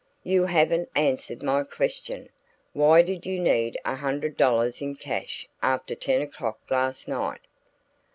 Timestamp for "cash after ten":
4.95-6.23